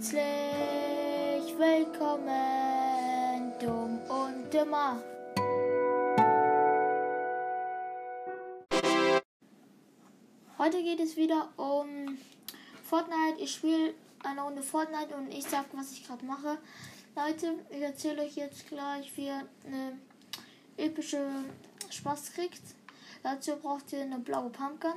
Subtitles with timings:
[0.00, 5.02] Herzlich willkommen, dumm und dümmer.
[10.56, 12.16] Heute geht es wieder um
[12.84, 13.40] Fortnite.
[13.40, 13.92] Ich spiele
[14.22, 16.58] eine Runde Fortnite und ich sag, was ich gerade mache.
[17.16, 19.98] Leute, ich erzähle euch jetzt gleich, wie ihr eine
[20.76, 21.28] epische
[21.90, 22.62] Spaß kriegt.
[23.24, 24.92] Dazu braucht ihr eine blaue Pumpgun,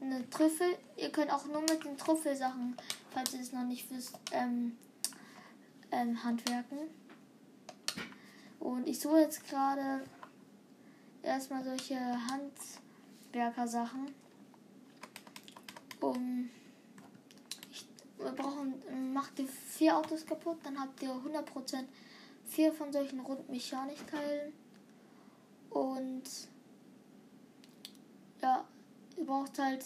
[0.00, 0.76] eine Trüffel.
[0.96, 2.76] Ihr könnt auch nur mit den Trüffelsachen,
[3.18, 4.78] falls ihr es noch nicht wisst, ähm,
[5.90, 6.78] ähm, handwerken.
[8.60, 10.04] Und ich suche jetzt gerade
[11.22, 14.14] erstmal solche Handwerker-Sachen.
[16.00, 16.48] Um.
[17.72, 18.74] Ich, wir brauchen.
[19.12, 21.86] Macht ihr vier Autos kaputt, dann habt ihr 100%
[22.46, 24.52] vier von solchen Rundmechanikteilen.
[25.70, 26.22] Und.
[28.40, 28.64] Ja,
[29.16, 29.84] ihr braucht halt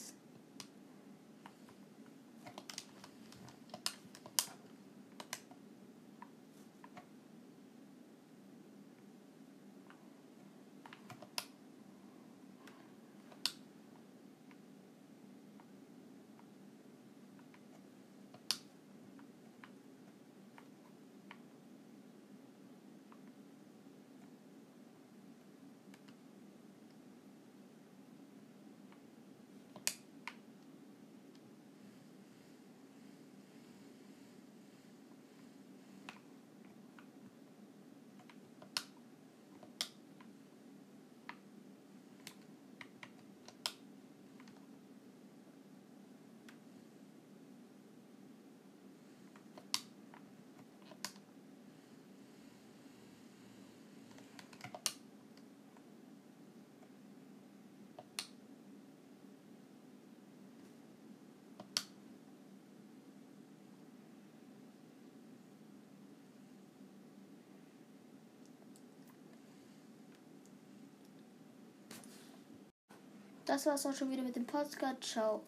[73.45, 75.03] Das war's auch schon wieder mit dem Podcast.
[75.03, 75.43] Ciao.